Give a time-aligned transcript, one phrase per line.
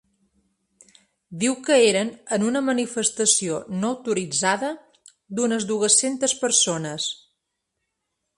[1.43, 4.73] Diu que eren en una ‘manifestació no autoritzada’
[5.35, 7.09] d’unes dues-centes persones.